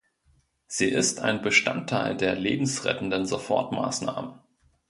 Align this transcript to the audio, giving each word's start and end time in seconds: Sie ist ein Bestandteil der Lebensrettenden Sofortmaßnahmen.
Sie 0.65 0.87
ist 0.87 1.19
ein 1.19 1.43
Bestandteil 1.43 2.17
der 2.17 2.33
Lebensrettenden 2.33 3.27
Sofortmaßnahmen. 3.27 4.33